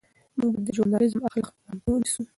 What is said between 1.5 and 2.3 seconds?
په پام کې ونیسو.